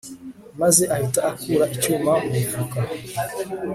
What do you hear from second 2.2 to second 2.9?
mu mufuka